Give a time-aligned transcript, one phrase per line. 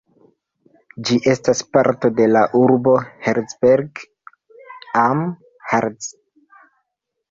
[1.09, 2.97] Ĝi estas parto de la urbo
[3.29, 4.05] Herzberg
[5.07, 5.25] am
[5.73, 6.15] Harz.